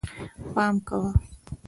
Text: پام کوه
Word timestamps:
پام 0.53 0.75
کوه 0.87 1.09